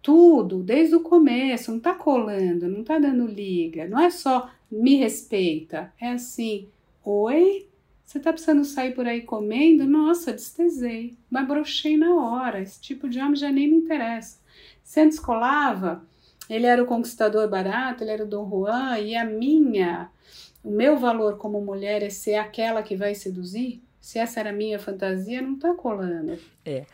[0.02, 4.96] Tudo, desde o começo, não está colando, não está dando liga, não é só me
[4.96, 6.70] respeita, é assim:
[7.04, 7.68] oi,
[8.06, 9.86] Você tá precisando sair por aí comendo?
[9.86, 12.62] Nossa, destesei, mas brochei na hora.
[12.62, 14.40] Esse tipo de homem já nem me interessa.
[14.84, 16.06] Você descolava,
[16.50, 20.10] ele era o conquistador barato, ele era o Dom Juan, e a minha,
[20.66, 23.84] o meu valor como mulher é ser aquela que vai seduzir?
[24.02, 26.40] Se essa era a minha fantasia, não tá colando.
[26.66, 26.86] É.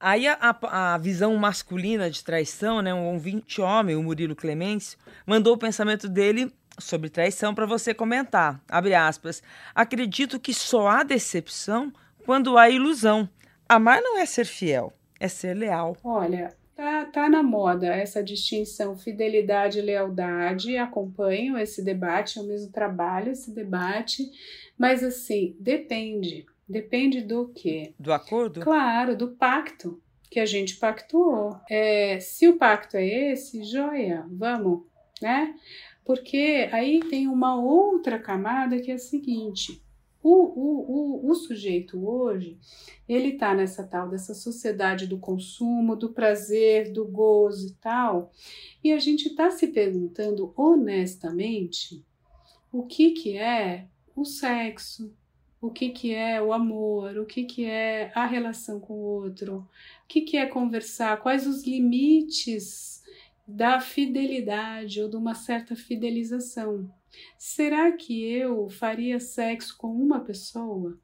[0.00, 4.98] Aí a, a, a, visão masculina de traição, né, um ouvinte homem, o Murilo Clemêncio,
[5.26, 8.62] mandou o pensamento dele sobre traição para você comentar.
[8.66, 9.42] Abre aspas.
[9.74, 11.92] Acredito que só há decepção
[12.24, 13.28] quando há ilusão.
[13.68, 15.98] Amar não é ser fiel, é ser leal.
[16.02, 20.76] Olha, tá, tá na moda essa distinção fidelidade e lealdade.
[20.76, 24.30] Acompanho esse debate, eu mesmo trabalho esse debate,
[24.78, 26.46] mas assim, depende.
[26.68, 27.94] Depende do quê?
[27.98, 28.60] Do acordo?
[28.60, 31.58] Claro, do pacto que a gente pactuou.
[31.68, 34.82] É, se o pacto é esse, joia, vamos,
[35.20, 35.54] né?
[36.04, 39.82] Porque aí tem uma outra camada que é a seguinte:
[40.22, 42.58] o, o, o, o sujeito hoje,
[43.08, 48.32] ele está nessa tal dessa sociedade do consumo, do prazer, do gozo e tal,
[48.82, 52.04] e a gente está se perguntando honestamente
[52.72, 55.14] o que, que é o sexo,
[55.60, 59.68] o que, que é o amor, o que, que é a relação com o outro,
[60.04, 63.02] o que, que é conversar, quais os limites
[63.46, 66.90] da fidelidade ou de uma certa fidelização.
[67.36, 70.98] Será que eu faria sexo com uma pessoa?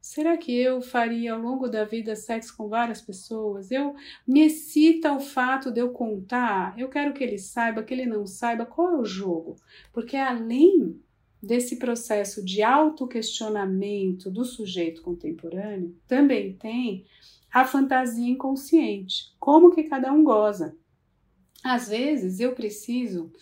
[0.00, 3.70] Será que eu faria ao longo da vida sexo com várias pessoas?
[3.70, 3.94] Eu
[4.26, 6.76] me excita o fato de eu contar.
[6.76, 9.54] Eu quero que ele saiba, que ele não saiba qual é o jogo,
[9.92, 11.00] porque além
[11.40, 17.06] desse processo de autoquestionamento do sujeito contemporâneo, também tem
[17.52, 20.76] a fantasia inconsciente, como que cada um goza.
[21.62, 23.32] Às vezes eu preciso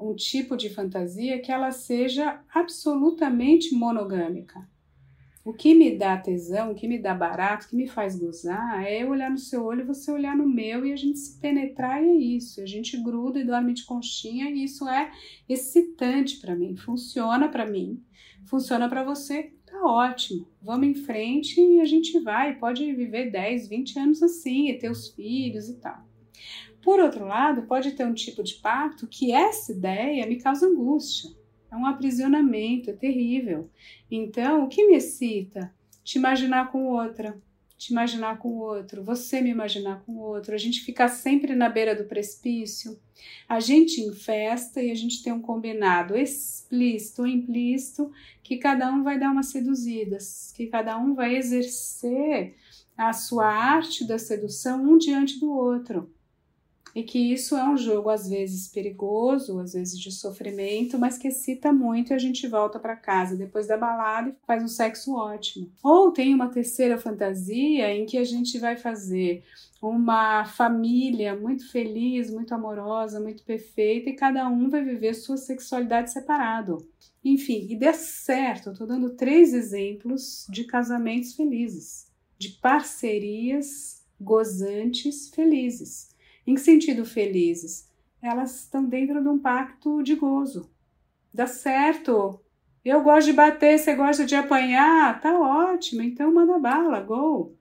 [0.00, 4.68] um tipo de fantasia que ela seja absolutamente monogâmica.
[5.42, 8.84] O que me dá tesão, o que me dá barato, o que me faz gozar
[8.84, 11.40] é eu olhar no seu olho e você olhar no meu e a gente se
[11.40, 12.60] penetrar e é isso.
[12.60, 15.10] A gente gruda e dorme de conchinha e isso é
[15.48, 18.02] excitante para mim, funciona para mim,
[18.44, 20.46] funciona para você, tá ótimo.
[20.60, 24.90] Vamos em frente e a gente vai, pode viver 10, 20 anos assim e ter
[24.90, 26.09] os filhos e tal.
[26.82, 31.30] Por outro lado, pode ter um tipo de pacto que essa ideia me causa angústia.
[31.70, 33.70] É um aprisionamento, é terrível.
[34.10, 35.72] Então, o que me excita?
[36.02, 37.40] Te imaginar com outra,
[37.76, 41.94] te imaginar com outro, você me imaginar com outro, a gente ficar sempre na beira
[41.94, 42.98] do precipício,
[43.48, 48.10] a gente em festa e a gente tem um combinado explícito ou implícito
[48.42, 52.56] que cada um vai dar umas seduzidas, que cada um vai exercer
[52.96, 56.10] a sua arte da sedução um diante do outro
[56.94, 61.28] e que isso é um jogo às vezes perigoso, às vezes de sofrimento, mas que
[61.28, 65.14] excita muito e a gente volta para casa depois da balada e faz um sexo
[65.14, 65.70] ótimo.
[65.82, 69.44] Ou tem uma terceira fantasia em que a gente vai fazer
[69.80, 76.12] uma família muito feliz, muito amorosa, muito perfeita e cada um vai viver sua sexualidade
[76.12, 76.86] separado.
[77.24, 85.28] Enfim, e dê certo, eu tô dando três exemplos de casamentos felizes, de parcerias gozantes
[85.28, 86.09] felizes
[86.50, 87.88] em que sentido felizes?
[88.20, 90.70] Elas estão dentro de um pacto de gozo.
[91.32, 92.40] Dá certo.
[92.84, 96.02] Eu gosto de bater, você gosta de apanhar, tá ótimo.
[96.02, 97.56] Então manda bala, gol.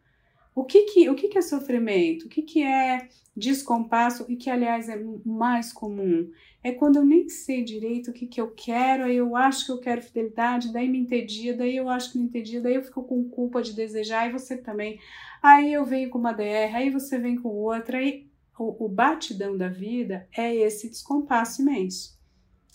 [0.56, 2.26] O que que, o que, que é sofrimento?
[2.26, 4.26] O que, que é descompasso?
[4.28, 6.30] E que, aliás, é mais comum?
[6.62, 9.72] É quando eu nem sei direito o que, que eu quero, aí eu acho que
[9.72, 13.04] eu quero fidelidade, daí me entedia, daí eu acho que me entedia, daí eu fico
[13.04, 15.00] com culpa de desejar, e você também.
[15.42, 18.29] Aí eu venho com uma DR, aí você vem com outra, aí
[18.60, 22.20] o, o batidão da vida é esse descompasso imenso.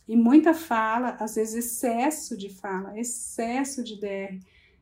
[0.08, 4.38] E muita fala, às vezes excesso de fala, excesso de DR,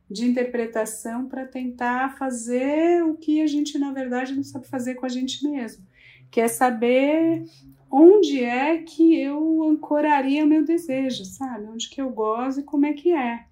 [0.09, 5.07] de interpretação para tentar fazer o que a gente, na verdade, não sabe fazer com
[5.07, 5.85] a gente mesmo,
[6.31, 7.45] que é saber
[7.91, 11.67] onde é que eu ancoraria meu desejo, sabe?
[11.67, 13.45] Onde que eu gosto e como é que é.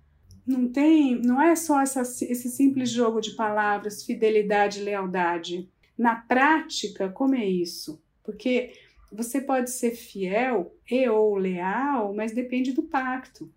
[0.47, 5.69] Não tem, não é só essa, esse simples jogo de palavras, fidelidade e lealdade.
[6.01, 8.03] Na prática, como é isso?
[8.25, 8.73] Porque
[9.13, 13.53] você pode ser fiel e ou leal, mas depende do pacto.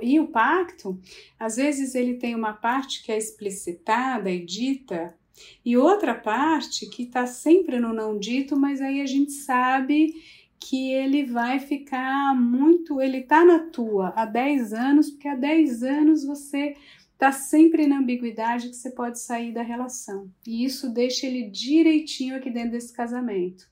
[0.00, 0.98] E o pacto,
[1.38, 5.14] às vezes ele tem uma parte que é explicitada e dita,
[5.62, 10.14] e outra parte que está sempre no não dito, mas aí a gente sabe
[10.58, 15.82] que ele vai ficar muito, ele está na tua há 10 anos, porque há 10
[15.82, 16.74] anos você
[17.22, 20.28] está sempre na ambiguidade que você pode sair da relação.
[20.44, 23.70] E isso deixa ele direitinho aqui dentro desse casamento.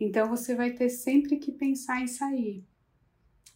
[0.00, 2.64] Então você vai ter sempre que pensar em sair.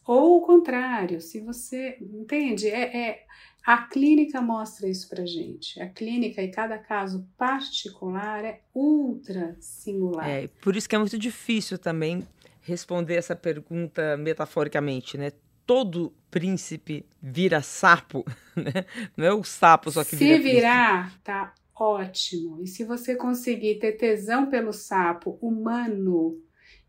[0.06, 3.26] Ou o contrário, se você entende, é, é
[3.64, 5.80] a clínica mostra isso para gente.
[5.80, 10.28] A clínica e cada caso particular é ultra singular.
[10.28, 12.28] É, por isso que é muito difícil também
[12.60, 15.32] responder essa pergunta metaforicamente, né?
[15.64, 18.24] Todo príncipe vira sapo,
[18.56, 18.84] né?
[19.16, 20.36] Não é o sapo só que vira.
[20.36, 22.60] Se virar, tá ótimo.
[22.60, 26.36] E se você conseguir ter tesão pelo sapo humano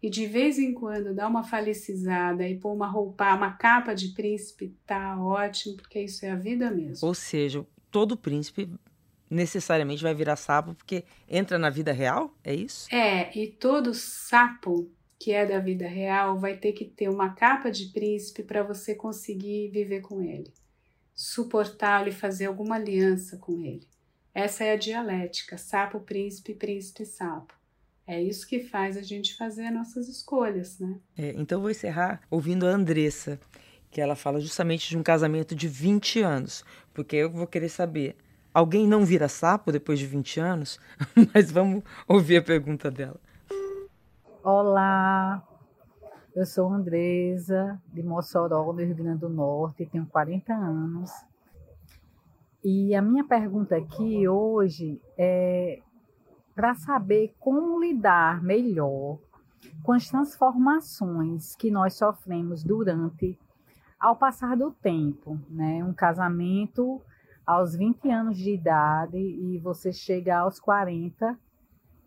[0.01, 4.09] e de vez em quando dar uma falecizada e pôr uma roupa, uma capa de
[4.09, 7.07] príncipe, tá ótimo, porque isso é a vida mesmo.
[7.07, 8.67] Ou seja, todo príncipe
[9.29, 12.35] necessariamente vai virar sapo porque entra na vida real?
[12.43, 12.87] É isso?
[12.91, 14.89] É, e todo sapo
[15.19, 18.93] que é da vida real vai ter que ter uma capa de príncipe para você
[18.93, 20.53] conseguir viver com ele,
[21.13, 23.87] suportá-lo e fazer alguma aliança com ele.
[24.33, 27.53] Essa é a dialética, sapo, príncipe, príncipe, sapo.
[28.05, 30.99] É isso que faz a gente fazer nossas escolhas, né?
[31.17, 33.39] É, então vou encerrar ouvindo a Andressa,
[33.89, 36.63] que ela fala justamente de um casamento de 20 anos,
[36.93, 38.15] porque eu vou querer saber,
[38.53, 40.79] alguém não vira sapo depois de 20 anos?
[41.33, 43.19] Mas vamos ouvir a pergunta dela.
[44.47, 45.43] Olá,
[46.35, 51.09] eu sou Andresa, de Mossoró, no Rio Grande do Norte, tenho 40 anos.
[52.63, 55.81] E a minha pergunta aqui hoje é
[56.53, 59.17] para saber como lidar melhor
[59.81, 63.39] com as transformações que nós sofremos durante
[63.99, 65.83] ao passar do tempo, né?
[65.83, 67.01] Um casamento
[67.47, 71.35] aos 20 anos de idade e você chega aos 40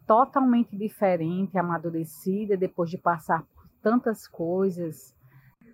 [0.08, 5.14] totalmente diferente, amadurecida depois de passar por tantas coisas,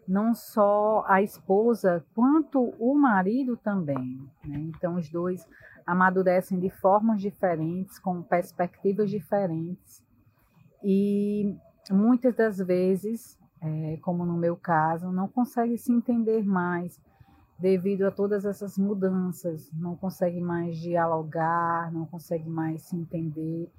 [0.08, 4.28] não só a esposa quanto o marido também.
[4.44, 4.58] Né?
[4.58, 5.48] Então os dois
[5.86, 10.02] amadurecem de formas diferentes, com perspectivas diferentes.
[10.82, 11.56] E
[11.88, 17.00] muitas das vezes, é, como no meu caso, não consegue se entender mais
[17.56, 23.70] devido a todas essas mudanças, não consegue mais dialogar, não consegue mais se entender,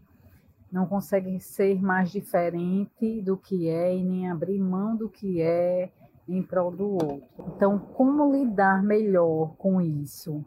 [0.72, 5.92] não consegue ser mais diferente do que é e nem abrir mão do que é
[6.28, 7.24] em prol do outro.
[7.56, 10.44] Então, como lidar melhor com isso?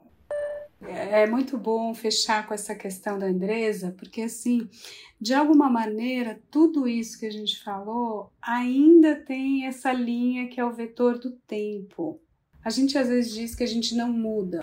[0.81, 4.69] É, muito bom fechar com essa questão da Andresa, porque assim,
[5.21, 10.64] de alguma maneira, tudo isso que a gente falou ainda tem essa linha que é
[10.64, 12.21] o vetor do tempo.
[12.64, 14.61] A gente às vezes diz que a gente não muda,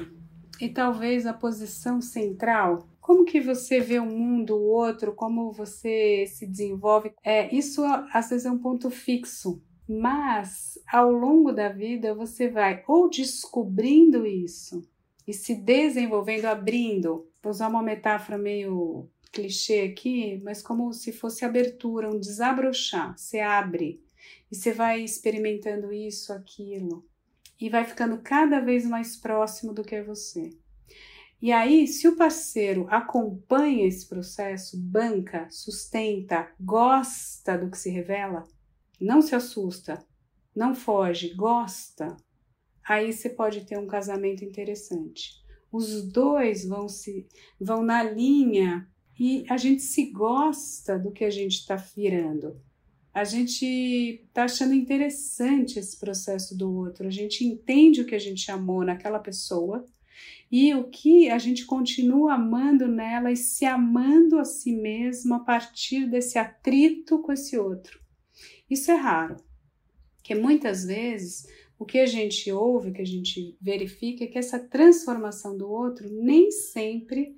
[0.61, 6.25] e talvez a posição central, como que você vê o mundo, o outro, como você
[6.25, 9.61] se desenvolve, é isso às vezes é um ponto fixo.
[9.87, 14.81] Mas ao longo da vida você vai ou descobrindo isso
[15.27, 17.29] e se desenvolvendo, abrindo.
[17.43, 23.15] Vou usar uma metáfora meio clichê aqui, mas como se fosse abertura, um desabrochar.
[23.15, 24.03] Você abre
[24.51, 27.05] e você vai experimentando isso, aquilo,
[27.61, 30.49] e vai ficando cada vez mais próximo do que é você.
[31.45, 38.43] E aí, se o parceiro acompanha esse processo, banca, sustenta, gosta do que se revela,
[38.99, 40.03] não se assusta,
[40.55, 42.17] não foge, gosta,
[42.83, 45.33] aí você pode ter um casamento interessante.
[45.71, 47.27] Os dois vão se
[47.61, 48.89] vão na linha
[49.19, 52.59] e a gente se gosta do que a gente está virando.
[53.13, 53.63] A gente
[54.25, 57.05] está achando interessante esse processo do outro.
[57.05, 59.85] A gente entende o que a gente amou naquela pessoa
[60.51, 65.39] e o que a gente continua amando nela e se amando a si mesmo a
[65.39, 67.99] partir desse atrito com esse outro.
[68.69, 69.37] Isso é raro,
[70.17, 74.59] porque muitas vezes o que a gente ouve, que a gente verifica é que essa
[74.59, 77.35] transformação do outro nem sempre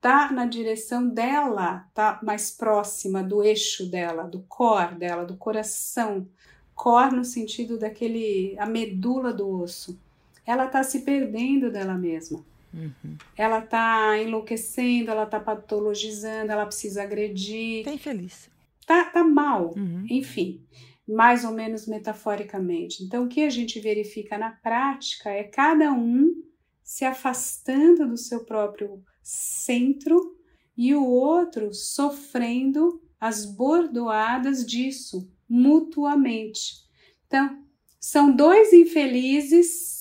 [0.00, 6.28] tá na direção dela, tá mais próxima do eixo dela, do core dela, do coração.
[6.74, 9.98] Core no sentido daquele a medula do osso.
[10.46, 12.44] Ela tá se perdendo dela mesma.
[12.72, 13.16] Uhum.
[13.36, 17.84] Ela tá enlouquecendo, ela tá patologizando, ela precisa agredir.
[17.84, 18.50] Tá infeliz.
[18.86, 19.74] Tá, tá mal.
[19.76, 20.06] Uhum.
[20.08, 20.64] Enfim
[21.06, 23.04] mais ou menos metaforicamente.
[23.04, 26.42] Então, o que a gente verifica na prática é cada um
[26.82, 30.36] se afastando do seu próprio centro
[30.76, 36.84] e o outro sofrendo as bordoadas disso mutuamente.
[37.26, 37.64] Então,
[38.00, 39.95] são dois infelizes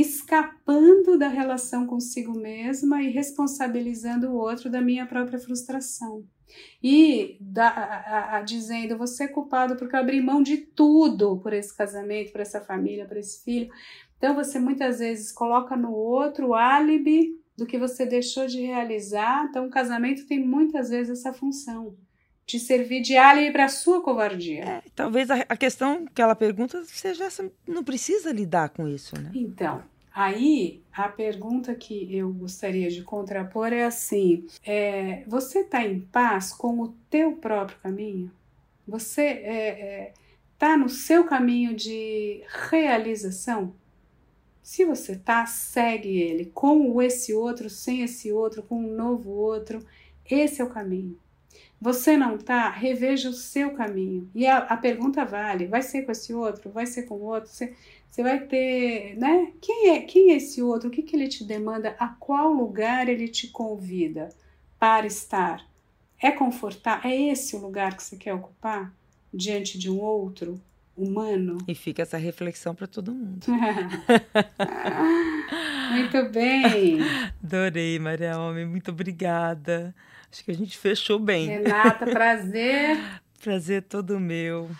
[0.00, 6.24] escapando da relação consigo mesma e responsabilizando o outro da minha própria frustração
[6.82, 11.52] e da, a, a, dizendo você é culpado porque eu abri mão de tudo por
[11.52, 13.70] esse casamento, por essa família, por esse filho.
[14.16, 19.46] Então você muitas vezes coloca no outro o álibi do que você deixou de realizar.
[19.48, 21.96] Então o casamento tem muitas vezes essa função
[22.48, 24.64] te servir de álibi para sua covardia.
[24.64, 29.20] É, talvez a, a, questão que ela pergunta seja essa, não precisa lidar com isso,
[29.20, 29.30] né?
[29.34, 29.82] Então,
[30.14, 36.50] aí a pergunta que eu gostaria de contrapor é assim: é, você está em paz
[36.50, 38.32] com o teu próprio caminho?
[38.86, 39.26] Você
[40.56, 43.74] está é, é, no seu caminho de realização?
[44.62, 49.84] Se você tá, segue ele com esse outro, sem esse outro, com um novo outro.
[50.30, 51.18] Esse é o caminho.
[51.80, 54.28] Você não tá, reveja o seu caminho.
[54.34, 56.70] E a, a pergunta vale: vai ser com esse outro?
[56.70, 57.50] Vai ser com o outro?
[57.50, 57.74] Você,
[58.10, 59.52] você vai ter, né?
[59.60, 60.88] Quem é, quem é esse outro?
[60.88, 61.94] O que, que ele te demanda?
[61.98, 64.28] A qual lugar ele te convida
[64.78, 65.64] para estar?
[66.20, 67.10] É confortável?
[67.10, 68.92] É esse o lugar que você quer ocupar
[69.32, 70.60] diante de um outro?
[70.98, 71.58] humano.
[71.68, 73.46] E fica essa reflexão para todo mundo.
[75.92, 76.98] muito bem.
[77.42, 78.66] Adorei, Maria Homem.
[78.66, 79.94] Muito obrigada.
[80.32, 81.46] Acho que a gente fechou bem.
[81.48, 82.98] Renata, prazer.
[83.42, 84.70] prazer todo meu.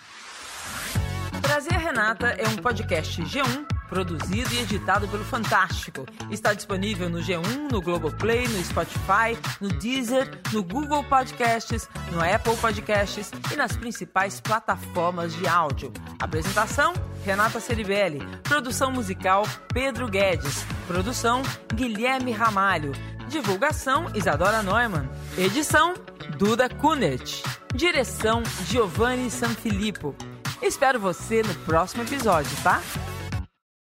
[1.43, 6.05] Prazer Renata é um podcast G1 produzido e editado pelo Fantástico.
[6.31, 12.57] Está disponível no G1, no Globoplay, no Spotify, no Deezer, no Google Podcasts, no Apple
[12.57, 15.93] Podcasts e nas principais plataformas de áudio.
[16.21, 16.93] Apresentação:
[17.25, 18.21] Renata Ceribelli.
[18.43, 20.65] Produção musical: Pedro Guedes.
[20.87, 21.43] Produção:
[21.75, 22.93] Guilherme Ramalho.
[23.29, 25.09] Divulgação: Isadora Neumann.
[25.37, 25.95] Edição:
[26.39, 27.43] Duda Kunert.
[27.75, 30.15] Direção: Giovanni Sanfilippo.
[30.63, 32.83] Espero você no próximo episódio, tá?